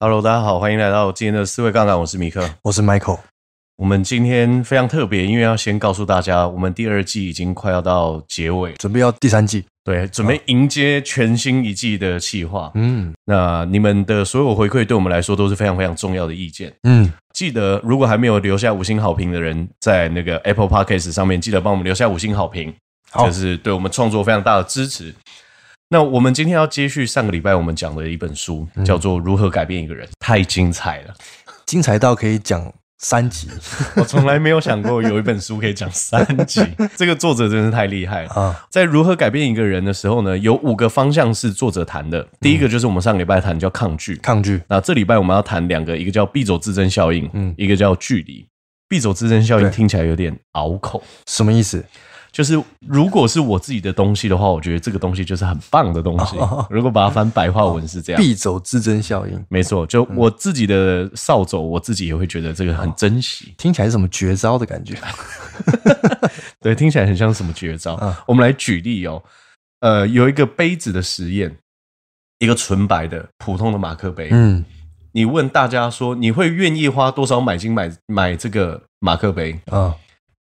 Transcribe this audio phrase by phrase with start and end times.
[0.00, 1.98] Hello，大家好，欢迎来到今天的四位杠杆。
[1.98, 3.18] 我是米克，我是 Michael。
[3.78, 12.70] 我们今天非常特别，因为要先告诉大家，我们第二季已经快要到结尾，准备要第三季，对，准备迎接全新一季的企划。
[12.76, 16.72] 嗯，那你们的所有回馈对我们来说都是非常非常重要的意见。
[16.84, 22.72] 嗯，记得如果还没有留下五星好评的人，在那个 Apple Podcast 上面记得帮我们留下五星好评，
[23.12, 25.12] 这、就是对我们创作非常大的支持。
[25.90, 31.14] 那我们今天要接续上个礼拜我们讲的一本书，叫做《如何改变一个人》，太精彩了，
[31.64, 33.48] 精彩到可以讲三集。
[33.96, 36.62] 我从来没有想过有一本书可以讲三集，
[36.94, 38.66] 这个作者真是太厉害了啊！
[38.68, 42.28] 在《如何改变一个人》的时候呢，有五个方向是作者谈的。
[42.38, 44.60] 第一个就是我们上个礼拜谈叫抗拒，抗拒。
[44.68, 48.46] 那这礼拜我们要谈两个，一个叫“必走自珍效应”，嗯，一个叫“距离”。
[48.90, 51.84] 必走自珍效应听起来有点拗口，什么意思？
[52.30, 56.36] 就是如果是我自己的东西的话，我觉得这个东西就是很棒的东西。
[56.70, 59.86] 如果把它翻白话文是这样，必走自珍效应，没错。
[59.86, 63.54] 就我自己的扫帚，我自己也会觉得这个很珍惜。
[63.58, 64.94] 听起来是什么绝招的感觉？
[66.60, 67.98] 对，听起来很像什么绝招。
[68.26, 69.22] 我们来举例哦。
[69.80, 71.56] 呃，有一个杯子的实验，
[72.40, 74.28] 一个纯白的普通的马克杯。
[74.32, 74.64] 嗯，
[75.12, 79.60] 你问大家说，你会愿意花多少买金买买这个马克杯？
[79.66, 79.94] 啊？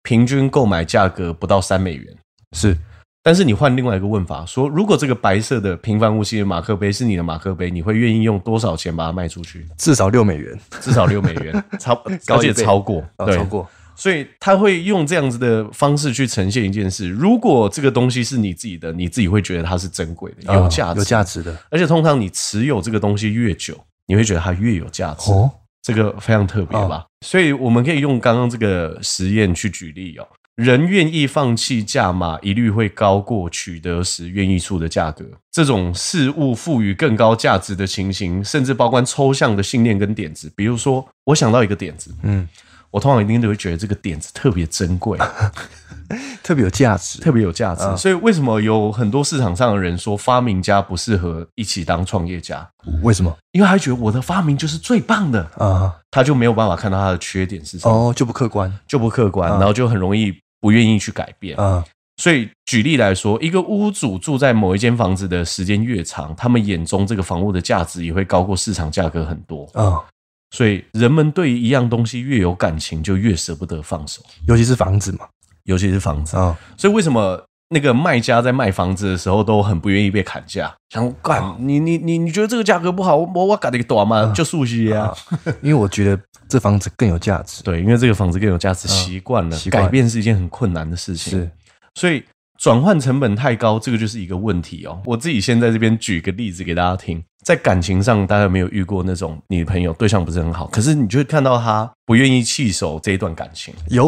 [0.06, 2.16] 平均购买价格不到三美元，
[2.56, 2.78] 是。
[3.24, 9.66] 但是你换另外一个问法，说如果这个白色的平凡无奇的马克杯是你的马克杯，你会愿意用多少钱把它卖出去？
[9.80, 13.68] 至少六美元，至少六美元， 超高也超过，对，超过。
[13.96, 21.58] 所以他会用这样子的方式去呈现一件事：如果这个东西是你自己的，你自己会觉得它是珍贵的、有价值、有价值的。
[21.72, 23.76] 而且通常你持有这个东西越久，
[24.06, 25.32] 你会觉得它越有价值。
[25.32, 25.50] 哦，
[25.86, 27.06] 这个非常特别吧？
[27.24, 30.28] 所以我们可以用刚刚这个实验去举例哦。
[30.56, 35.24] 人愿意放弃价码，一律会高过取得时愿意出的价格。
[35.52, 40.52] 这种事物赋予更高价值的情形，甚至包括抽象的信念跟点子。
[40.56, 42.50] 比如说，我想到一个点子，嗯，
[42.90, 45.20] 我通常一定都会觉得这个点子特别珍贵，
[46.44, 47.84] 特别有价值，特别有价值。
[47.98, 52.68] 所以，为什么有很多市场上的人说发明家不适合一起当创业家？
[53.02, 53.36] 为什么？
[53.52, 55.42] 因为他觉得我的发明就是最棒的。
[55.58, 60.34] 啊，他就没有办法看到他的缺点是什么，哦，就不客观，就不客观，然后就很容易。
[60.62, 61.56] 不愿意去改变。
[61.60, 61.86] 啊，
[62.18, 69.70] 所以举例来说，一个屋主住在某一间房子的时间越长，他们眼中这个房屋的价值也会高过市场价格很多。
[69.76, 70.02] 啊。
[70.50, 75.28] 所以人们对一样东西越有感情，就越舍不得放手，尤其是房子嘛，
[75.66, 76.58] 尤其是房子啊。
[76.76, 80.74] 所以为什么那个卖家在卖房子的时候都很不愿意被砍价？
[80.90, 84.32] 想干你你你你觉得这个价格不好，我我改的短嘛？
[84.34, 85.14] 就熟悉啊，
[85.62, 86.20] 因为我觉得。
[86.48, 91.52] 这房子更有价值，对，因为这个房子更有价值，习惯了，改变是一件很困难的事情，是，
[91.96, 92.24] 所以
[92.60, 95.02] 转换成本太高，这个就是一个问题哦。
[95.06, 103.74] 我自己先在这边举个例子给大家听，在感情上，大家有没有遇过那种女朋友对象不是很好，可是你就会看到她不愿意弃守这一段感情？
[103.90, 104.04] 有，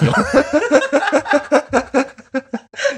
[0.00, 0.10] 有，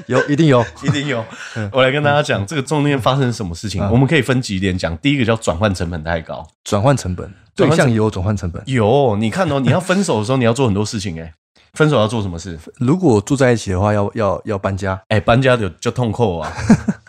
[0.09, 1.25] 有，一定有， 一定有。
[1.73, 4.97] 我来跟大家讲，这个中间发生什么事情，我们可以分几点讲。
[4.99, 7.33] 第一个叫转换成本太高，转换成本。
[7.57, 9.17] 对象也有转换成本，有。
[9.17, 11.33] 你看哦，你要分手的时候，你要做很多事情哎。
[11.75, 12.59] 分手要做什么事？
[12.79, 15.01] 如果住在一起的话，要要要搬家。
[15.09, 16.53] 哎，搬家就就痛苦啊。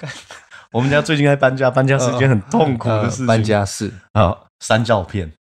[0.72, 3.26] 我们家最近在搬家，搬家是一件很痛苦的事情。
[3.28, 5.32] 搬家是啊，删照片，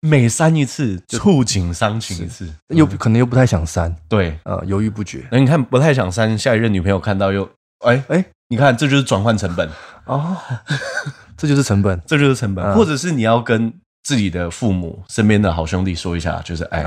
[0.00, 3.94] 每删一次，触景伤情一次，又可能又不太想删。
[4.08, 5.26] 对，呃，犹豫不决。
[5.30, 7.48] 那你看，不太想删，下一任女朋友看到又，
[7.84, 9.68] 哎哎，你看，这就是转换成本
[10.06, 10.36] 哦，
[11.36, 13.72] 这就是成本，这就是成本，或者是你要跟。
[14.02, 16.82] 自己的父母、身边的好兄弟说一下，就是哎，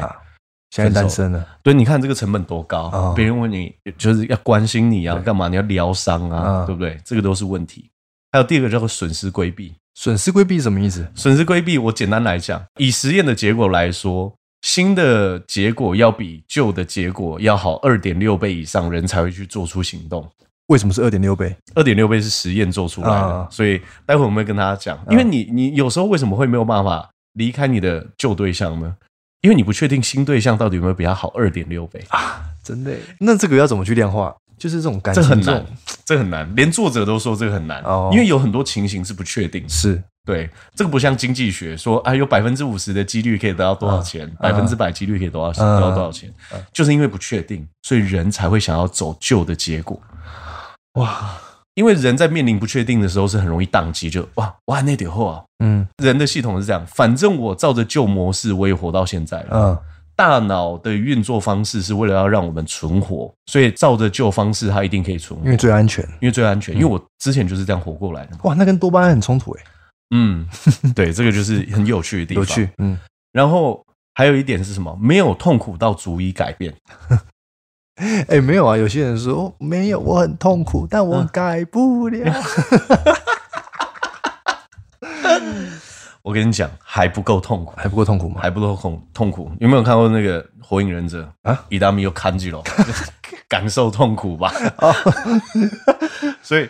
[0.71, 1.47] 现在单身了。
[1.61, 3.13] 对，你看这个成本多高？
[3.15, 5.47] 别人问你，就是要关心你啊，干嘛？
[5.47, 6.99] 你要疗伤啊，对不对？
[7.05, 7.87] 这个都是问题。
[8.31, 9.75] 还有第二个叫做损失规避。
[9.95, 11.07] 损失规避什么意思？
[11.15, 20.27] 损失规避，我简单来讲，以实验的结果来说，新的结果要比旧的结果要好二点六倍以上，人才会去做出行动。
[20.67, 21.55] 为什么是二点六倍？
[21.75, 24.97] 二点六倍是实验做出来的，啊、所以待会我们会跟大家讲。
[25.09, 28.95] 因为你，你有时候为什么会没有办法离开你的旧对象呢？
[29.41, 32.45] 因为你不确定新对象到底有没有比他好二点六倍啊！
[32.63, 32.95] 真的？
[33.19, 34.33] 那这个要怎么去量化？
[34.63, 35.65] 就是这种感情，这很难，
[36.05, 38.09] 这很难，连作者都说这个很难哦。
[38.13, 40.01] 因为有很多情形是不确定，是。
[40.25, 46.33] 对这个不像经济学说，啊，有百分之五十的几率可以得到多少钱，百分之百几率可以得到得到多少钱，
[46.71, 49.99] 就是因为不确定，所以人才会想要走旧的结果。
[50.93, 51.37] 哇，
[51.73, 59.49] 因为人在面临不确定的时候是很容易宕机，就哇哇那点货啊，嗯，人的系统是这样，反正我照着旧模式，我也活到现在了。
[59.51, 59.77] 嗯，
[60.15, 68.37] 大脑的运作方式是为了要让我们存活，所以照着旧方式，它一定可以存活，因为最安全，因为最安全，因为我之前就是这样活过来的。
[68.43, 69.63] 哇，那跟多巴胺很冲突诶。
[70.15, 70.47] 嗯，
[70.95, 72.41] 对，这个就是很有趣的地方。
[72.41, 72.97] 有趣，嗯。
[73.31, 73.83] 然后
[74.13, 74.95] 还有一点是什么？
[75.01, 76.73] 没有痛苦到足以改变。
[77.95, 78.75] 哎、欸，没有啊！
[78.75, 82.33] 有些人说没有，我很痛苦，但我改不了。
[85.01, 85.71] 嗯、
[86.23, 88.39] 我跟你讲，还不够痛苦，还不够痛苦吗？
[88.41, 89.51] 还不够痛痛苦。
[89.59, 91.63] 有没有看过那个《火影忍者》啊？
[91.69, 92.63] 伊达米又看住了，
[93.49, 94.51] 感受痛苦吧。
[96.41, 96.69] 所以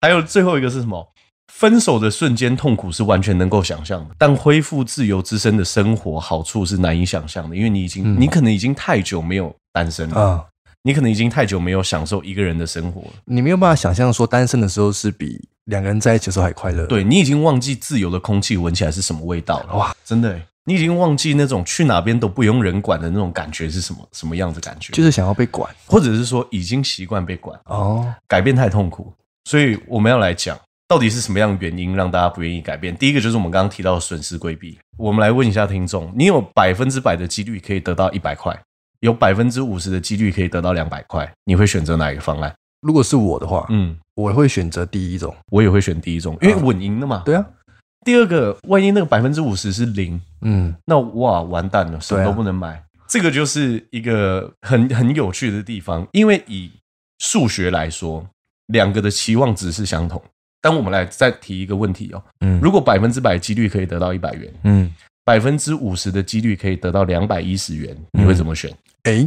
[0.00, 1.06] 还有最后一个是什么？
[1.52, 10.44] 分手的瞬间痛苦是完全能够想象的，但恢复自由之身的生活好处是难以想象的，因为你已经，嗯、你可能已经太久没有单身了啊。
[10.84, 16.86] 你可能已经太久没有享受一个人的生活了，你没有办法想象说单身的时候是比两个人在一起的时候还快乐。
[16.86, 19.76] 对，你已经忘记自由的空气闻起来是什么味道了。
[19.76, 24.92] 哇，真的，你已经忘记那种去哪边都不用人管的那种感觉是什么什么样子感觉？
[24.92, 29.12] 就是想要被管，或者是说已经习惯被管哦，改变太痛苦。
[29.44, 30.58] 所以我们要来讲，
[30.88, 32.96] 到底是什么样的原因让大家不愿意改变？
[32.96, 34.76] 第一个就是我们刚刚提到的损失规避。
[34.98, 38.56] 我们来问一下听众，你有百分之百的几率可以得到一百块？
[39.02, 42.52] 有百分之五十的几率可以得到两百块，你会选择哪一个方案？
[42.80, 47.22] 如果是我的话，嗯，我会选择第一种，我也会选第一种，因为稳赢的嘛。
[47.24, 47.44] 对啊。
[48.04, 52.82] 第二个，万一那个百分之五十是零，嗯，那哇，完蛋了，什么都不能买。
[53.06, 56.70] 这个就是一个很很有趣的地方，因为以
[57.18, 58.26] 数学来说，
[58.68, 60.20] 两个的期望值是相同。
[60.60, 64.92] 但我们来再提一个问题哦，嗯，如果百分之百几率可以得到一百元，嗯，
[65.24, 68.72] 百分之五十的几率可以得到两百一十元，你会怎么选？
[69.04, 69.24] 哎，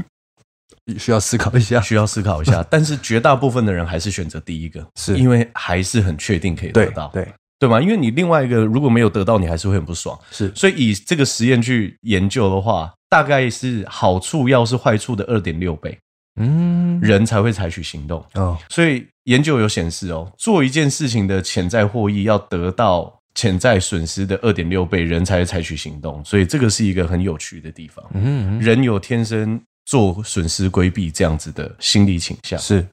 [0.98, 2.62] 需要思考一下， 需要思考一下。
[2.70, 7.28] 但是绝大部分的人还是选择第一个， 是因为还是很确定可以得到，对
[7.60, 7.82] 对吗？
[7.82, 10.20] 因为你另外一个如果没有得到，你还是会很不爽。
[10.32, 15.98] 是，所以以这个实验去研究的话，大概是好处要是坏处的二点六倍，
[16.40, 18.22] 嗯，人才会采取行动。
[18.34, 23.15] 哦，所以研究有显示哦，做一件事情的潜在获益要得到。
[23.36, 28.04] 潜在损失的二点六倍，人才采取行动，所以这个是一个很有趣的地方。
[28.14, 32.58] 嗯，人有天生做损失规避这样子的心理倾向。
[32.58, 32.86] 是，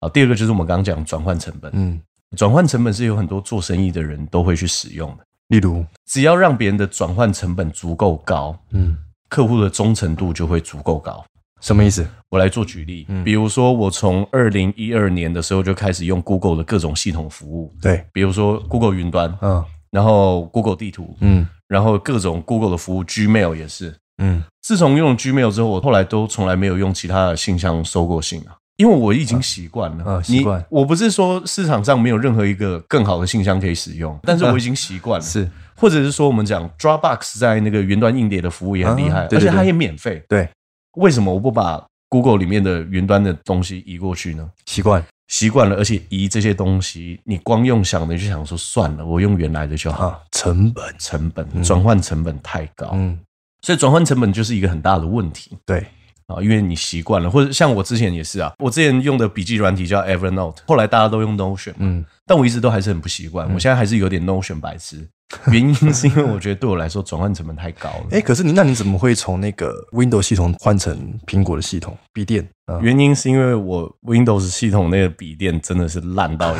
[0.00, 1.70] 啊，第二个就是我们刚刚讲转换成本。
[1.74, 2.00] 嗯，
[2.36, 5.24] 转换成本是有很多做生意的人都会去使用的。
[5.48, 8.96] 例如，只要让别人的转换成本足够高，嗯，
[9.28, 11.24] 客户的忠诚度就会足够高。
[11.60, 12.06] 什么意思？
[12.28, 30.64] 我来做举例，嗯，比如说我从二零一二年的时候就开始用 Google 的各种系统服务，对，比如说 Google 云端，嗯，然后 Google 地图，嗯，然后各种 Google 的服务，Gmail 也是，嗯，自从用了 Gmail 之后，我后来都从来没有用其他的信箱收过信啊，因为我已经习惯了，啊，习惯。
[30.70, 40.48] 我不是说市场上没有任何一个更好的信箱可以使用， 但是我已经习惯了，是，或者是说我们讲 Dropbox 在那个云端硬碟的服务也很厉害，而且它也免费，对，
[40.96, 44.50] 为什么我不把 Google 里面的云端的东西移过去呢？
[44.66, 50.08] 习惯，习惯了，而且移这些东西，你光用想的就想说算了，我用原来的就好。
[50.08, 53.18] 啊、成本，成本，转换成本太高，嗯，
[53.62, 55.56] 所以转换成本就是一个很大的问题。
[55.64, 55.86] 对。
[56.26, 65.08] 啊，因为你习惯了，或者像我之前也是啊，我之前用的笔记软体叫 Evernote，后来大家都用 Notion，嗯，但我一直都还是很不习惯，嗯、我现在还是有点 Notion 白痴。
[65.52, 68.06] 原因是因为我觉得对我来说转换成本太高了。
[68.12, 72.48] 哎，可是你那你怎么会从那个 Windows 系统换成苹果的系统笔电？
[72.80, 76.58] 原因是因为我 Windows 系统那个笔电真的是烂到一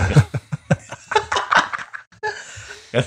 [2.92, 3.04] 个，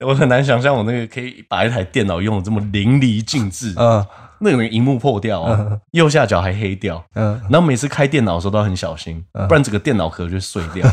[0.06, 3.74] 我很难想象我那个可以把一台电脑用的这么淋漓尽致。
[3.76, 4.04] 嗯，
[4.40, 7.04] 那个荧幕破掉啊，右下角还黑掉。
[7.14, 10.86] 嗯，然后每次开电脑的时候都很小心，不然整个电脑壳就碎掉。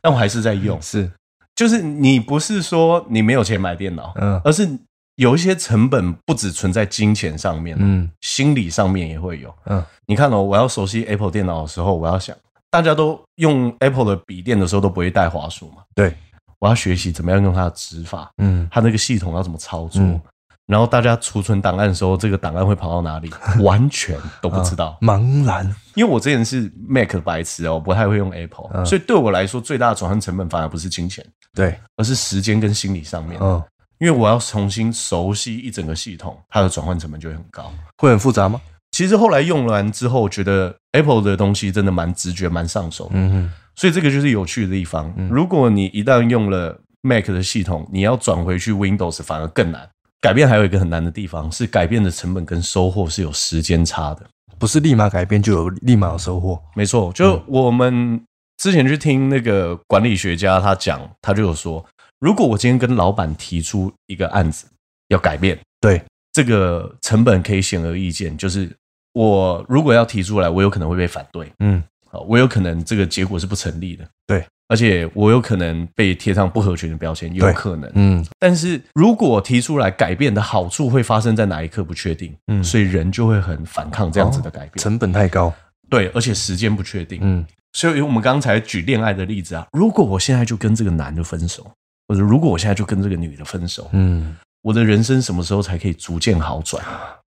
[0.00, 0.80] 但我还是在用。
[0.80, 1.10] 是。
[1.58, 4.78] 就是你不是说你没有钱买电脑，嗯，而是
[5.16, 12.36] 有一些成本不只存在金钱上面，嗯，心理上面也会有，嗯，你看哦，我要熟悉 Apple 电脑的时候，我要想，
[12.70, 16.14] 大家都用 Apple 的笔电的时候都不会带滑鼠嘛，对，
[16.60, 20.00] 我要学习怎么样用它的指法，嗯，它那个系统要怎么操作。
[20.00, 20.20] 嗯
[20.68, 23.28] 然后大家储存档案的时候，这个档案会跑到哪里？
[23.60, 25.64] 完全都不知道，茫然。
[25.94, 33.40] 因为我之前是 Mac 的白痴哦，不太会用 Apple，所以对我来说最大的转换成本反而不是金钱，对，而是时间跟心理上面。
[33.42, 33.60] 嗯，
[33.98, 38.60] 因为我要重新熟悉一整个系统，它的转换成本就会很高，会很复杂吗？
[38.92, 43.10] 其实后来用完之后，觉得 Apple 的东西真的蛮直觉、蛮上手。
[43.12, 45.12] 嗯哼，所以这个就是有趣的地方。
[45.30, 49.88] 如果你一旦用了 Mac 的系统，你要转回去 Windows 反而更难。
[50.20, 54.26] 改变还有一个很难的地方，是改变的成本跟收获是有时间差的，
[54.58, 56.60] 不是立马改变就有立马有收获。
[56.74, 58.20] 没错，就我们
[58.56, 61.84] 之前去听那个管理学家他讲，他就有说，
[62.18, 64.66] 如果我今天跟老板提出一个案子
[65.08, 66.02] 要改变，对。
[66.30, 68.70] 这个成本可以显而易见，就是
[69.12, 71.82] 我如果要提出来，我有可能会被反对，嗯，
[72.28, 74.46] 我有可能这个结果是不成立的，对。
[74.68, 77.90] 而且我有可能被贴上不合群的标签，有可能。
[77.94, 85.52] 嗯，但是如果提出来改变的好处会发生在哪一刻不确定，嗯，所以人就会很反抗这样子的改变，哦、成本太高。
[85.88, 87.18] 对，而且时间不确定。
[87.22, 91.66] 嗯，所以我们刚才举恋爱的例子啊，如果我现在就跟这个男的分手，
[92.06, 96.84] 或者如果我现在就跟这个女的分手，嗯，我的人生什么时候才可以逐渐好转？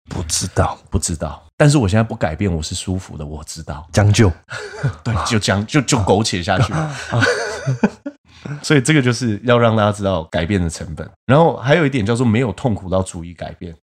[0.10, 1.44] 不知道，不知道。
[1.62, 3.24] 但是我现在不改变，我是舒服的。
[3.24, 4.32] 我知道，将就，
[5.06, 6.74] 对，就将就就苟且下去。
[8.64, 11.08] 所以这个就是要让大家知道改变的成本。
[11.28, 13.76] 然后还有一点叫做没有痛苦到足以改变，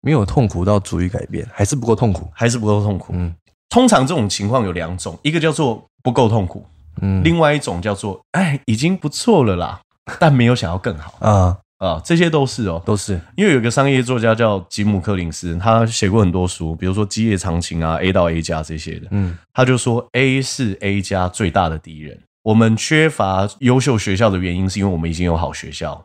[0.00, 3.12] 没有痛苦到足以改变，还是不够痛苦，还是不够痛苦。
[3.16, 3.34] 嗯，
[3.68, 6.64] 通常这种情况有两种，一个叫做不够痛苦，
[7.02, 9.80] 嗯，另外一种叫做哎已经不错了啦，
[10.20, 11.58] 但没有想要更好啊。
[11.78, 19.08] 啊，这些都是哦，都是因为有一个商业作家叫吉姆·柯林斯，他写过很多书，比如说《基业长青》啊，《A 到 A 加》这些的。
[19.10, 22.18] 嗯，他就说 A 是 A 加最大的敌人。
[22.42, 26.04] 我们缺乏优秀学校的原因，是因为我们已经有好学校；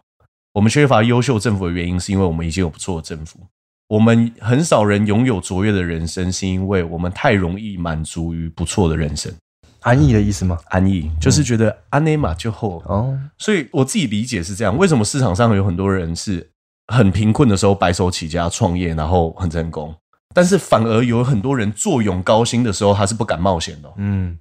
[0.54, 3.38] 我们缺乏优秀政府的原因，是因为我们已经有不错的政府；
[3.88, 9.32] 我们很少人拥有卓越的人生，是因为我们太容易满足于不错的人生。
[9.82, 10.58] 安逸的意思吗？
[10.70, 14.78] 安逸就是觉得安内玛就好哦，所以我自己理解是这样。
[14.78, 16.50] 为什么市场上有很多人是
[16.88, 19.96] 很贫困的时候白手起家创业，然后很成功，
[20.34, 23.90] 但是反而有很多人坐拥高薪的时候，他是不敢冒险的。
[23.98, 24.38] 嗯，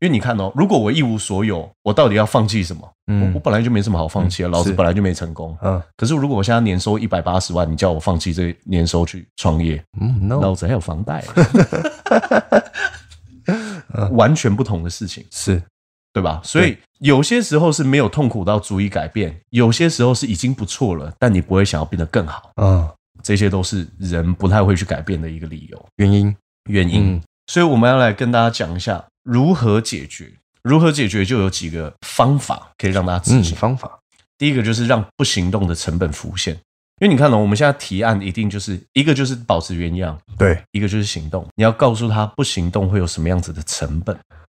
[0.00, 2.88] 因为你看哦，如果我一无所有，我到底要放弃什么？
[3.08, 5.56] 嗯，我，本来就没什么好放弃的，老子本来就没成功。
[5.62, 11.24] 嗯，可是如果我现在年收一百八十万，你叫我放弃这年收去创业，嗯，no，老子还有房贷。
[14.12, 15.62] 完全不同的事情，是
[16.12, 16.40] 对吧？
[16.44, 22.50] 所以有些时候是没有痛苦到足以改变，有些时候是已经不错了，但你不会想要变得更好。
[22.56, 22.88] 嗯，
[23.22, 26.34] 这些都是人不太会去改变的一个理由、原因、
[26.68, 27.20] 原因。
[27.46, 30.32] 所以我们要来跟大家讲一下如何解决。
[30.62, 33.56] 如何解决就有几个方法可以让大家执行。
[33.56, 33.98] 方法
[34.36, 36.54] 第一个就是让不行动的成本浮现。
[37.00, 41.46] 因为你看哦，我们现在提案一定就是一个就是保持原样，对，一个就是行动。
[41.56, 44.14] 你要告诉他不行动会有什么样子的成本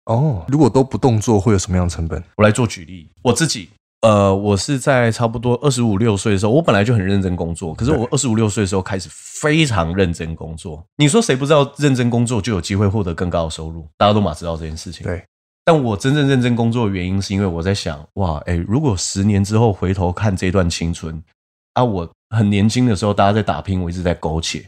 [0.07, 0.43] 哦。
[0.49, 2.21] 如果都不动作会有什么样的成本？
[2.35, 3.69] 我来做举例，我自己，
[4.01, 10.85] 呃，我是在差不多二十五六岁的时候，我本来就很认真工作，可是我二十五六岁的时候开始非常认真工作。
[10.97, 13.87] 你说谁不知道认真工作就有机会获得更高的收入？
[13.97, 15.05] 大家都马知道这件事情。
[15.05, 15.23] 对，
[15.63, 21.23] 但我真正认真工作的原因是因为我在想，哇，哎，如果十年之后回头看这段青春。
[21.73, 24.67] 啊，我很年轻的时候，大家在打拼，我一直在苟且，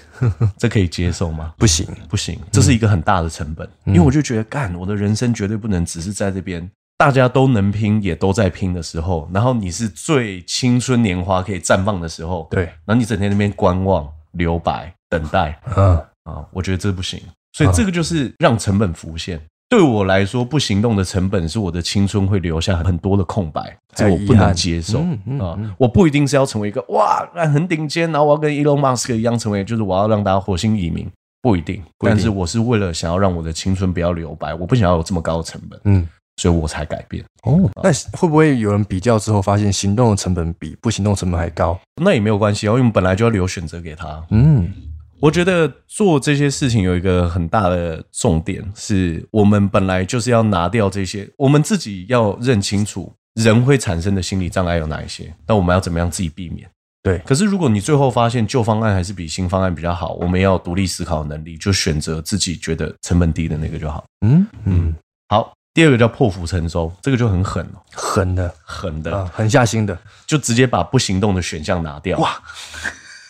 [0.58, 1.54] 这可以接受吗？
[1.56, 16.02] 不行，不行，这是一个很大的成本，嗯、因为我就觉得，干，我的人生绝对不能只是在这边，大家都能拼，也都在拼的时候，然后你是最青春年华可以绽放的时候，对，然后你整天在那边观望、留白、等待，嗯。
[16.26, 19.40] 啊，我觉得这不行，所以这个就是让成本浮现。
[19.68, 25.00] 对我来说，不行动的成本是我的青春会留下很多的空白，这我不能接受
[25.40, 25.58] 啊！
[25.76, 31.10] 我不一定是要成为一个哇，很顶尖，然后我要跟 Elon Musk 一样成为，就是我要让大家火星移民，
[31.42, 31.82] 不一定。
[31.98, 36.06] 但是我是为了想要让我的青春不要留白，我不想要有这么高的成本，嗯，
[36.36, 37.24] 所以我才改变。
[37.42, 41.76] 哦，那会不会有人比较之后发现行动的成本比不行动成本还高？
[42.00, 44.24] 那也没有关系啊，因为我们本来就要留选择给他。
[44.30, 44.72] 嗯。
[45.20, 56.68] 我觉得做这些事情有一个很大的重点，是我们本来就是要拿掉这些，我们自己要认清楚人会产生的心理障碍有哪一些，那我们要怎么样自己避免？
[57.02, 57.18] 对。
[57.20, 64.04] 可是如果你最后发现旧方案还是比新方案比较好，我们要独立思考能力，就选择自己觉得成本低的那个就好。
[64.26, 64.94] 嗯嗯。
[65.28, 72.18] 好，第二个叫破釜沉舟，这个就很狠了，狠的，狠的，啊，狠下心的，就直接把不行动的选项拿掉。
[72.18, 72.38] 哇！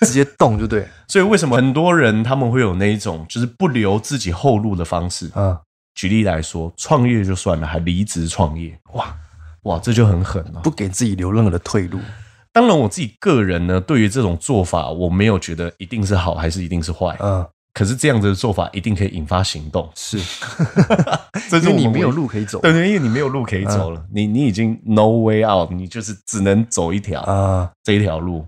[0.00, 5.30] 直接动就对，所以为什么很多人他们会有那一种就是不留自己后路的方式？
[5.34, 5.56] 嗯，
[5.94, 9.16] 举例来说，创业就算了，还离职创业，哇
[9.62, 11.98] 哇，这就很狠了，不给自己留任何的退路。
[12.52, 17.16] 当然，我自己个人呢，对于这种做法，我没有觉得一定是好还是一定是坏。
[17.20, 20.18] 嗯，可是这样子的做法一定可以引发行动，是，
[21.50, 28.46] 这是因为你没有路可以走，对对，因为你没有路可以走了，你你已经 no way out，你就是只能走一条啊这一条路。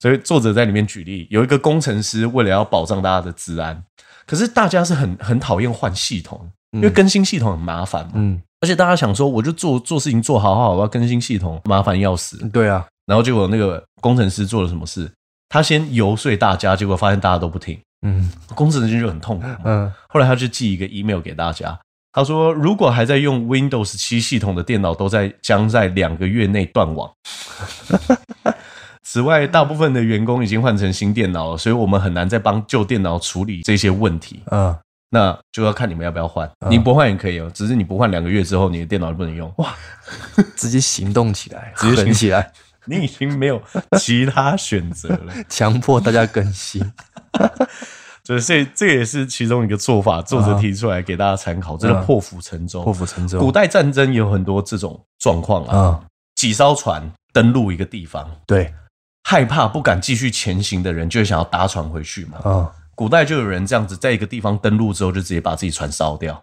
[0.00, 3.82] 所以作者在里面举例，有一个工程师为了要保障大家的治安，
[4.26, 8.12] 可是大家是很很讨厌换系统，因为更新系统很麻烦嘛。
[8.14, 12.36] 嗯，而且大家想说，我就做做事情做好好，我要更新系统，麻烦要死。
[12.50, 15.10] 对啊，然后结果那个工程师做了什么事？
[15.48, 17.76] 他先游说大家，结果发现大家都不听。
[18.06, 19.46] 嗯，工程师就很痛苦。
[19.64, 21.76] 嗯，后来他就寄一个 email 给大家，
[22.12, 27.10] 他说：如果还在用 Windows 七系统的电脑，都在将在两个月内断网。
[29.10, 34.42] 此外，大部分的员工已经换成新电脑了，所以我们很难再帮旧电脑处理这些问题。
[34.50, 34.76] 嗯，
[35.08, 36.46] 那就要看你们要不要换。
[36.68, 39.50] 你不换也可以哦，只是你不换两个月之后，你的电脑就不能用。
[39.56, 39.74] 哇，
[40.54, 42.52] 直接行动起来，直接行起来，
[42.84, 43.62] 你已经没有
[43.98, 46.82] 其他选择了， 强迫大家更新。
[48.24, 52.82] 所以这也是其中一个做法，作者提出来给大家参考，真的破釜沉舟。
[52.82, 53.40] 破釜沉舟。
[53.40, 58.70] 古代战争有很多这种状况啊，几艘船登陆一个地方，对，
[59.28, 62.38] 害怕不敢继续前行的人，就会想要搭船回去嘛。
[62.50, 66.42] 啊，古代就有人这样子，在一个地方登陆之后，就直接把自己船烧掉。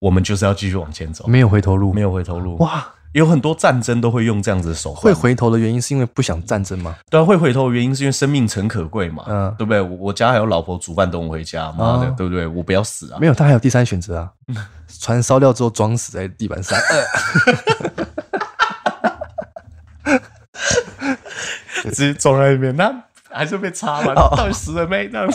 [0.00, 2.56] 我们就是要继续往前走，没有回头路，没有回头路。
[2.56, 2.84] 哇！
[3.12, 5.02] 有很多战争都会用这样子的手段。
[5.02, 6.96] 会回头的原因是因为不想战争吗？
[7.08, 9.80] 对啊，会回头的原因是因为生命诚可贵嘛，嗯，对不对？
[9.80, 12.44] 我家还有老婆煮饭等我回家，妈的，对不对？
[12.44, 13.18] 我不要死啊！
[13.20, 14.28] 没有，他还有第三选择啊，
[15.00, 16.76] 船烧掉之后装死在地板上，
[21.90, 22.94] 直接装在那边，那
[23.30, 25.08] 还是被插了，到底死了没？
[25.08, 25.28] 这样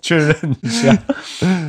[0.00, 0.96] 确认一下。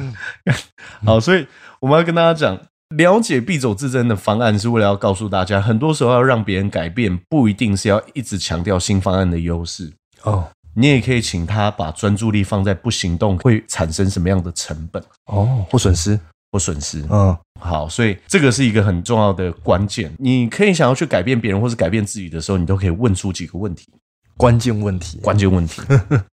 [1.06, 1.48] 好，所以
[1.80, 2.60] 我们要跟大家讲。
[2.90, 9.92] 了解必走自珍的方案是为了要告诉大家，很多时候要让别人改变，不一定是要一直强调新方案的优势
[10.22, 10.48] 哦。
[10.76, 16.18] 你也可以请他把专注力放在不行动会产生什么样的成本哦，或损失，
[16.52, 17.04] 或损失。
[17.10, 20.14] 嗯，好，所以这个是一个很重要的关键。
[20.20, 23.92] 你可以想要去改变别人，或是改变自己的时候，你都可以问出几个问题，
[24.38, 25.82] 关键问题，关键问题。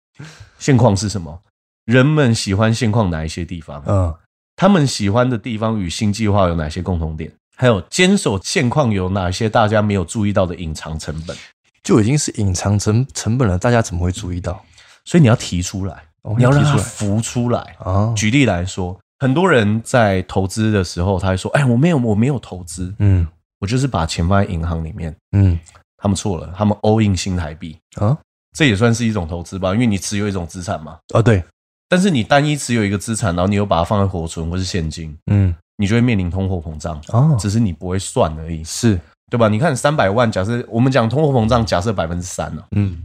[0.59, 1.40] 现况是什么？
[1.85, 3.82] 人们喜欢现况哪一些地方？
[3.87, 4.14] 嗯。
[4.54, 7.32] 他们喜欢的地方与新计划有哪些共同点？
[7.56, 11.37] 还有坚守现况有哪些大家没有注意到的隐藏成本？
[11.82, 14.62] 就已经是隐藏成成本了，大家怎么会注意到？
[15.04, 17.75] 所以你要提出来，哦、你要让它浮出来。
[17.80, 23.26] 哦、举例来说，很多人在投资的时候，他会说：“哎，我没有，我没有投资，嗯，
[23.59, 25.59] 我就是把钱放在银行里面。”嗯，
[26.02, 28.18] 他们错了，他们 all in 新台币啊，
[28.56, 29.73] 这也算是一种投资吧？
[29.73, 30.99] 因为你持有一种资产嘛。
[31.14, 31.42] 啊，对。
[31.88, 38.99] 但是你单一持有一个资产，然后你又把它放在活存或是现金，嗯，你就会面临通货膨胀哦，只是你不会算而已，是
[39.30, 39.47] 对吧？
[39.47, 43.02] 你看三百万，假设我们讲通货膨胀，假设百分之三了，嗯，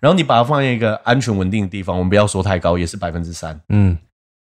[0.00, 3.96] 然后你把它放在一个安全稳定的地方，我们不要说太高，也是百分之三，嗯，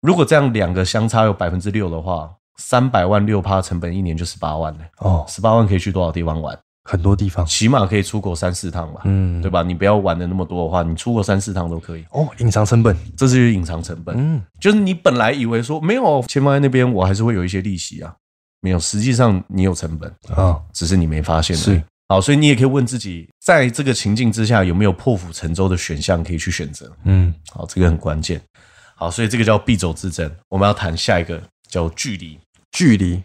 [0.03, 6.59] 如果这样两个相差有百分之六的话，三百万六趴成本一年就十八万了，哦，十八万可以去多少地方玩？
[6.85, 9.63] 很多地方，起码可以出国三四趟吧，嗯，对吧？
[9.63, 12.05] 你不要玩的那么多的话，你出国三四趟都可以。
[12.11, 14.17] 哦，隐藏成本，这是隐藏成本。
[14.19, 18.15] 嗯，就是你本来以为说没有钱放在那边，我还是会有一些利息啊，
[18.61, 21.55] 没有，实际上你有成本啊，哦，只是你没发现。
[21.55, 26.91] 是，好，所以你也可以问自己，在这个情境之下，有没有破釜沉舟的选项可以去选择？
[27.05, 28.41] 嗯，好，这个很关键。
[28.97, 30.31] 好，所以这个叫必走之争。
[30.49, 32.39] 我们要谈下一个叫距离，
[32.73, 33.23] 距离，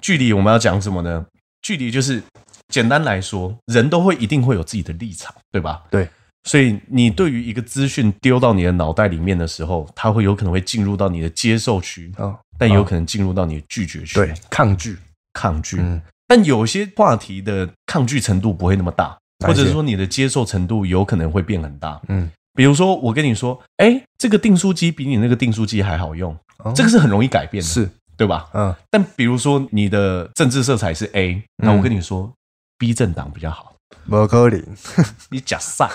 [0.00, 1.26] 距离，我们要讲什么呢？
[1.60, 2.22] 距离就是。
[2.70, 5.82] 简单来说，人都会一定会有自己的立场，对吧？
[5.90, 6.08] 对，
[6.44, 14.96] 所以你对于一个资讯丢到你的脑袋里面的时候，它会有可能会进入到你的接受区，哦，但也有可能进入到你的拒绝区，对，抗拒，
[15.34, 15.76] 抗拒。
[15.80, 22.00] 嗯，但有些话题的抗拒程度不会那么大，或者是说你的接受程度有可能会变很大。
[22.08, 28.48] 嗯，比如说我跟你说，哎，这个订书机比你那个订书机还好用，哦，这个是很容易改变的，是对吧？
[28.54, 32.32] 嗯，但比如说你的政治色彩是 A，那我跟你说。
[32.80, 33.74] B 政党比较好，
[34.08, 34.64] 不可能，
[35.30, 35.86] 你假上，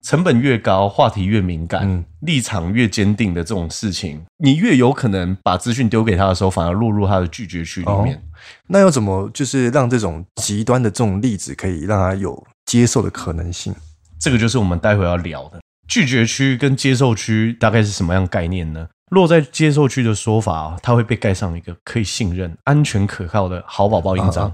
[0.00, 8.16] 成本越高，话题越敏感，嗯、立场越坚定的这种事情，你越有可能把资讯丢给他的时候，反而落入他的拒绝区里面。
[8.16, 8.20] 哦、
[8.68, 13.74] 那要怎么就是让这种极端的这种例子可以让他有接受的可能性？
[14.18, 18.88] 这个就是我们待会要聊的拒绝区跟接受区大概是什么样概念呢？
[19.12, 24.50] 落在接受区的说法啊，它会被盖上一个可以信任、安全可靠的好宝宝印章。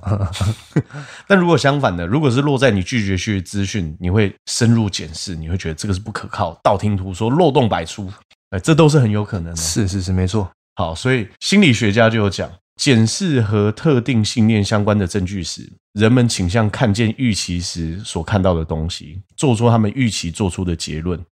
[1.29, 8.13] 但如果相反的，如果是落在你拒绝区的资讯，你会深入检视，你会觉得这个是不可靠、道听途说、漏洞百出。
[8.51, 9.57] 哎，这都是很有可能的。
[9.57, 10.51] 是是是，没错。
[10.75, 21.25] 好，所以心理学家就有讲，检视和特定信念相关的证据时，人们倾向看见预期时所看到的东西，做出他们预期做出的结论。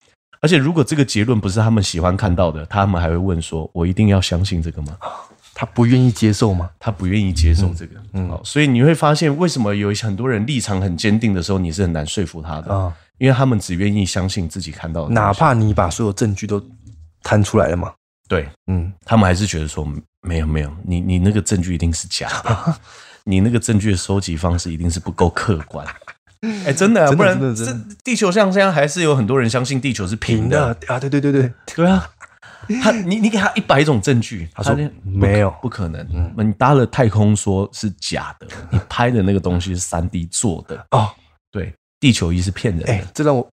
[0.45, 4.95] 而且，如果这个结论不是他们喜欢看到的，他们还会问说：“我一定要相信这个吗？”
[5.57, 6.69] 他不愿意接受吗？
[6.79, 7.95] 他不愿意接受这个。
[8.13, 12.93] 嗯，好，所以你会发现，为什么有很多人立场很坚定的时候，你是很难说服他的啊？
[13.17, 16.63] 因为他们只愿意相信自己看到的，哪怕你把所有证据都
[17.23, 17.91] 摊出来了嘛。
[18.29, 19.89] 对，嗯，他们还是觉得说
[20.21, 22.75] 没有没有，你你那个证据一定是假的，
[23.25, 25.87] 你那个证据的收集方式一定是不够客观。
[26.67, 30.99] 哎，真的，不然这地球上现在还是有很多人相信地球是平的啊！
[30.99, 32.11] 对对对对对啊！
[32.83, 36.01] 他你你给他一百种证据，他说没有，不可能。
[36.13, 41.11] 嗯，你搭了太空说是假的，你拍的那个东西是三 D 做的哦。
[41.53, 42.91] 对，地球仪是骗人的。
[42.91, 43.47] 哎，这让我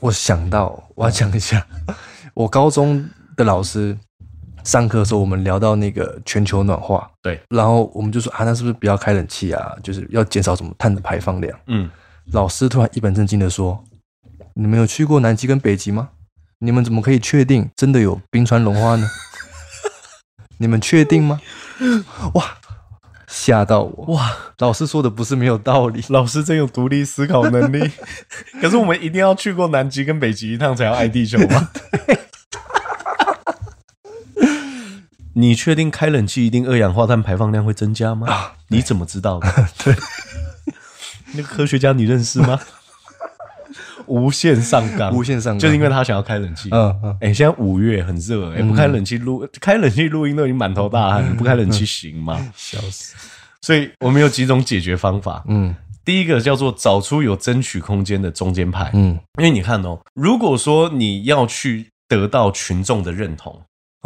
[0.00, 1.66] 我想到，我要讲一下，
[2.34, 3.96] 我高中的老师
[4.64, 9.74] 上课的时候我们聊到那个全球暖化，对，然后我们就说啊，那是不是不要开冷气啊？
[9.82, 11.58] 就是要减少什么碳的排放量？
[11.68, 11.88] 嗯，
[12.32, 13.82] 老师突然一本正经的说
[14.54, 16.10] ：“你们有去过南极跟北极吗？
[16.58, 19.08] 你们怎么可以确定真的有冰川融化呢？
[20.58, 21.40] 你们确定吗？”
[22.34, 22.58] 哇！
[23.26, 24.36] 吓到我哇！
[24.58, 27.90] 老师说的不是没有道理，老师真有独立思考能力。
[28.60, 31.68] 可是我们一定要去过南极跟北极一趟才要爱地球吗？
[35.34, 38.26] 你确定开冷气一定二氧化碳排放量会增加吗？
[38.32, 39.68] 啊、你怎么知道的？
[39.84, 39.94] 对，
[41.32, 42.58] 那个科学家你认识吗？
[44.06, 46.70] 无限上纲，无限上纲，就是因为他想要开冷气。
[46.72, 47.10] 嗯嗯。
[47.20, 52.38] 哎、欸，现在五月很热，哎，不开冷气录，开冷气录音都已经满头大汗，不开冷气行吗？
[52.56, 53.14] 笑死！
[53.60, 55.44] 所以我们有几种解决方法。
[55.48, 55.74] 嗯，
[56.06, 58.90] 第一个叫做找出有争取空间的中间派。
[58.94, 63.60] 嗯，因为你看哦，如果说你要去得到群众的认同，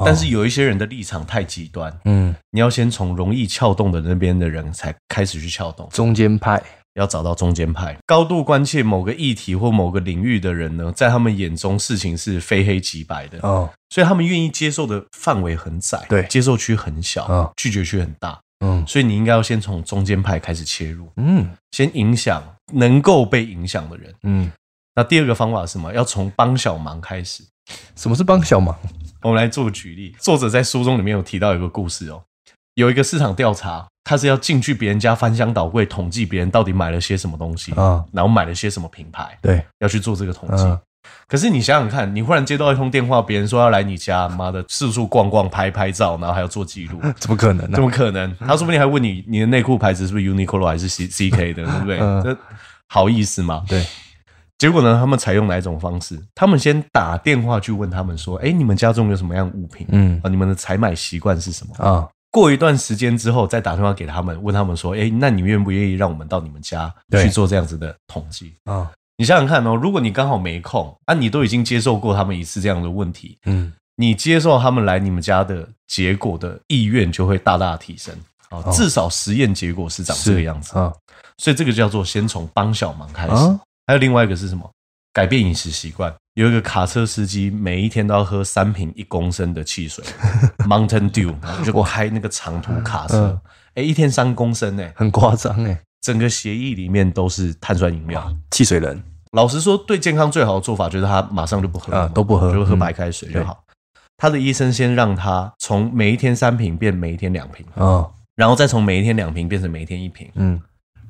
[0.04, 6.60] 但是有一些人的立场太极端，嗯，你要先从容易撬动的那边的人才开始去撬动中间派。
[6.94, 22.42] 要找到中间派，高度关切某个议题或某个领域的人呢，在他们眼中事情是非黑即白的哦，所以他们愿意接受的范围很窄，对，接受区很小，哦，拒绝区很大，嗯，所以你应该要先从中间派开始切入，嗯，先影响
[22.74, 24.52] 能够被影响的人，嗯，
[24.94, 25.92] 那第二个方法是什么？
[25.94, 27.44] 要从帮小忙开始。
[27.94, 28.76] 什么是帮小忙？
[29.22, 32.20] 我们来做个举例，作者在书中里面有提到一个故事哦。
[32.74, 40.64] 有一个市场调查，他是要进去别人家翻箱倒柜，统计别人到底买了些什么东西啊，然后买了些什么品牌，对，要去做这个统计。
[41.26, 47.74] 可是你想想看，你忽然接到一通电话，别人说要来你家，妈的，四处逛逛，拍拍照，然后还要做记录， 怎么可能呢？
[47.74, 48.36] 怎么可能？
[48.38, 51.98] 他说不定还问你，你的内裤牌子是不是 Uniqlo 还是 C C K 的，对不对？
[51.98, 52.36] 这
[52.88, 53.64] 好意思吗？
[53.68, 53.84] 对。
[54.58, 56.16] 结果呢，他们采用哪一种方式？
[56.36, 59.84] 他们先打电话去问他们说，哎，你们家中有什么样物品？
[59.90, 62.06] 嗯啊，你们的采买习惯是什么啊？
[62.32, 78.12] 过一段时间之后，再打电话给他们，问他们说：“哎，那你愿不愿意让我们到你们家去做这样子的统计？”啊，你想想看哦，如果你刚好没空，啊，你都已经接受过他们一次这样的问题，嗯，你接受他们来你们家的结果的意愿就会大大提升
[78.48, 80.90] 啊，至少实验结果是长这个样子啊，
[81.36, 83.34] 所以这个叫做先从帮小忙开始。
[83.86, 84.70] 还有另外一个是什么？
[85.12, 86.10] 改变饮食习惯。
[86.34, 90.02] 有一个卡车司机，每一天都要喝三瓶一公升的汽水，
[90.66, 93.38] Mountain Dew，然后就开那个长途卡车，
[93.74, 99.02] 哎，一天三公升，哎，很夸张，哎，整个协议里面都是碳酸饮料，汽水人。
[99.32, 103.62] 老实说，对健康最好的做法就是他马上就不喝，都不喝，就喝白开水就好。
[104.16, 107.66] 他的医生先让他从每一天三瓶变每一天两瓶，
[108.36, 110.58] 然后再从每一天两瓶变成每一天一瓶，嗯，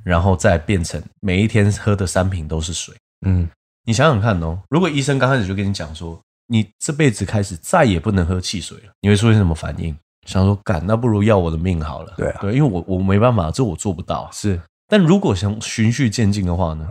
[0.03, 2.93] 然后再变成每一天喝的三瓶都是水，
[3.25, 3.47] 嗯。
[3.85, 9.95] 你想想看哦，如果医生刚开始就跟你讲说，你这辈子开始再也不能喝汽水了，你会出现什么反应？
[10.25, 12.13] 想说，干，那不如要我的命好了。
[12.17, 14.29] 对啊，对，因为我我没办法，这我做不到。
[14.31, 16.87] 是，但如果想循序渐进的话呢，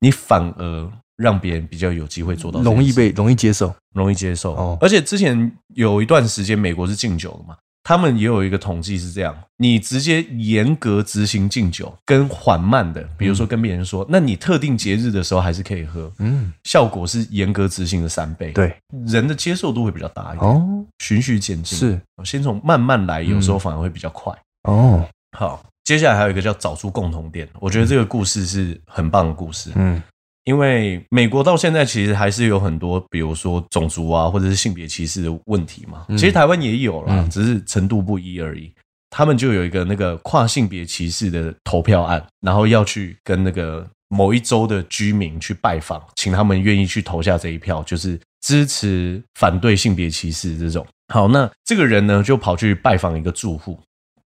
[0.00, 4.54] 你反而让别人比较有机会做到，容易被容易接受，容易接受。
[4.54, 7.54] 哦，而且之前有一段时间，美国是禁酒的嘛。
[7.84, 18.74] 他们也有一个统计是这样：你直接严格执行禁酒，跟缓慢的，比如说跟别人说，那你特定节日的时候还是可以喝，嗯，效果是严格执行的三倍，对，
[19.06, 20.50] 人的接受度会比较大一点。
[20.50, 24.32] 哦，循序渐进，是，先从慢慢来，有时候反而会比较快。
[24.62, 30.02] 哦，好，接下来还有一个叫找出共同点，我觉得这个故事是很棒的故事，嗯。
[30.44, 36.04] 因为美国到现在其实还是有很多，比如说种族啊，或者是性别歧视的问题嘛。
[36.10, 38.72] 其实台湾也有啦，只是程度不一而已。
[39.10, 50.84] 他们就有一个那个跨性别歧视的投票案，然后要去跟那个某一州的居民去拜访，请他们愿意去投下这一票，就是支持反对性别歧视这种。
[51.12, 53.78] 好，那这个人呢就跑去拜访一个住户，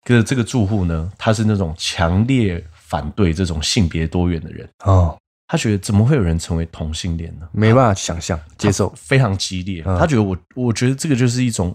[0.04, 5.16] 可是这个住户呢，他是那种强烈反对这种性别多元的人哦。
[5.50, 7.48] 他觉得怎么会有人成为同性恋呢？
[7.52, 9.82] 没办法想象接受，非常激烈。
[9.82, 11.74] 他觉得我，我觉得这个就是一种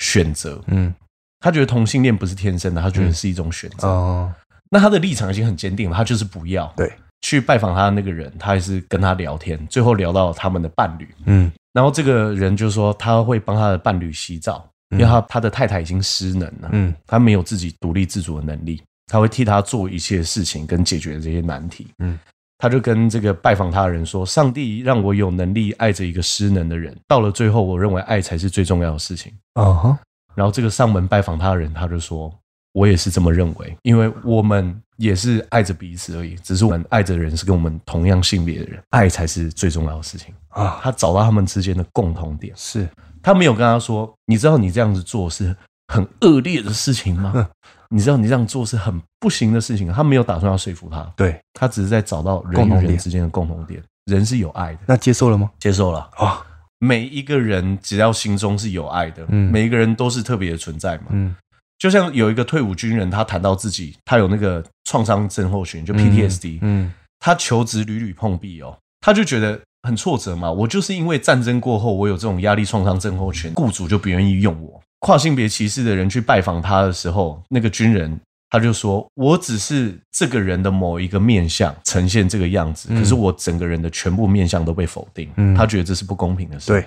[0.00, 0.62] 选择。
[0.66, 0.94] 嗯，
[1.40, 3.88] 他觉得同性恋不是天生的，他觉得是一种选择。
[3.88, 4.30] 哦，
[4.70, 6.70] 那他的立场已经很坚定了，他就是不要。
[6.76, 11.08] 对，去拜访他的那个人，他还是跟他聊天，最后聊到他们的伴侣。
[11.24, 16.68] 嗯，然后这个人就说他会帮他的伴侣洗澡，因为他他的太太已经失能了。
[16.72, 21.86] 嗯，他没有自己独立自主的能力，他会替他做一切事情跟解决这些难题。
[22.00, 22.18] 嗯。
[22.64, 26.96] 他就跟这个拜访他的人说：“上帝让我有能力爱着一个失能的人。
[27.06, 29.98] 到了最后，我认为爱才是最重要的事情。”啊哈。
[30.34, 32.34] 然后这个上门拜访他的人，他就说
[32.72, 36.36] ：“我也是这么认为，因为我们也是爱着彼此而已。
[36.36, 42.88] 只是我们爱着的人是跟我们同样性别的人，爱才是最重要的事情啊。”他找到他们之间的共同点，是
[43.22, 45.54] 他没有跟他说，你知道你这样子做是
[45.88, 47.46] 很恶劣的事情吗？
[47.94, 49.92] 嗯、你知道你这样做是很不行的事情。
[49.92, 53.82] 他没有打算要说服他，对，他只是在找到人与人之间的共同点。
[54.06, 55.50] 人是有爱的，那接受了吗？
[55.58, 56.26] 接受了啊。
[56.26, 56.46] 哦
[56.80, 61.34] 每一个人只要心中是有爱的，嗯，每一个人都是特别的存在嘛，嗯，
[61.78, 74.82] 就像有一个退伍军人，他谈到自己，他有那个创伤症候群，就 PTSD，嗯，嗯，他求职屡屡碰壁哦，他就觉得很挫折嘛，我就是因为战争过后，我有这种压力创伤症候群，雇主就不愿意用我。
[75.04, 78.18] 跨性别歧视的人去拜访他的时候，那个军人。
[78.50, 85.28] 他就说：“我只是这个人的某一个面相呈现这个样子，可是我整个人的全部面相都被否定。
[85.56, 86.70] 他觉得这是不公平的事。
[86.70, 86.86] 对，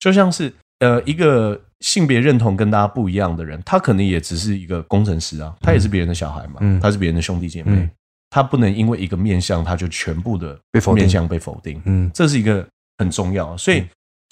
[0.00, 7.88] 就像是呃，一个性别认同跟大家不一样的人，他可能也只是一个工程师啊，他也是别人的小孩嘛，他是别人的兄弟姐妹，
[8.28, 10.58] 他不能因为一个面相，他就全部的
[10.96, 11.80] 面相被否定。
[11.84, 12.66] 嗯，这是一个
[12.98, 13.84] 很重要，所以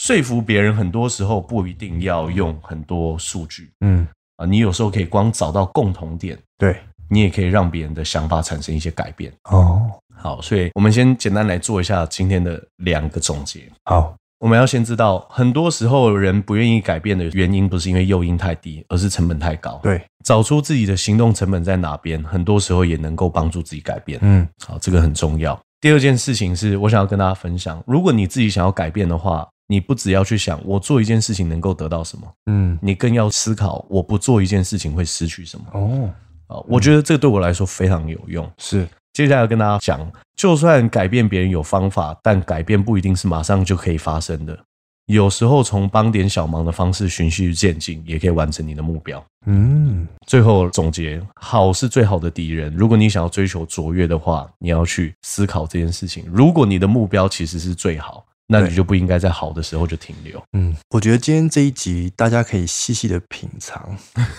[0.02, 3.70] 说服别人很多时候不一定要用很多数据。
[3.82, 6.74] 嗯。”啊，你有时候可以光找到共同点，对，
[7.08, 9.30] 你也可以让别人的想法产生一些改变。
[9.50, 9.82] 哦，
[10.16, 13.70] 好，所以我们先简单来做一下今天的两个总结。
[13.84, 19.78] 好，我们要先知道，很多时候人不愿意改变的原因，不是因为诱因太低，而是成本太高。
[19.82, 24.18] 对，找出自己的行动成本在哪边，很多时候也能够帮助自己改变。
[24.22, 25.56] 嗯，好，这个很重要。
[25.78, 29.46] 第二件事情是我想要跟大家分享，如果你自己想要改变的话。
[29.72, 35.64] 你不只要去想我做一件事情能够得到什么，嗯，你更要思考我不做一件事情会失去什么。
[35.72, 36.10] 哦，
[36.48, 38.46] 啊，我觉得这对我来说非常有用。
[38.58, 44.58] 是，接下来要跟大家讲，就算改变别人有方法，但改变不一定是马上就可以发生的。
[45.06, 49.24] 有时候从帮点小忙的方式循序渐进，也可以完成你的目标。
[49.46, 52.70] 嗯，最后总结，好是最好的敌人。
[52.76, 56.24] 如果你想要追求卓越的话，你要去思考这件事情。
[56.30, 58.22] 如果你的目标其实是最好。
[58.52, 60.40] 那你就不应该在好的时候就停留。
[60.52, 63.96] 嗯，我觉得今天这一集大家可以细细的品尝，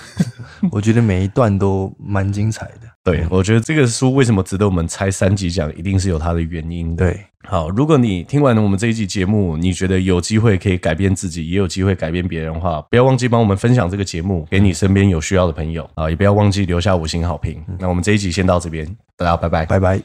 [0.72, 2.82] 我觉得每一段都蛮精彩的。
[3.04, 7.06] 对，我觉得这个书为什么值得我们拆三集讲，一定是有它的原因的。
[7.06, 17.62] 对，好，如果你听完了我们这一集节目，你觉得有机会可以改变自己，也有机会改变别人的话，不要忘记帮我们分享这个节目给你身边有需要的朋友啊，也不要忘记留下五星好评。
[17.78, 20.02] 那我们这一集先到这边，大家拜拜，拜拜。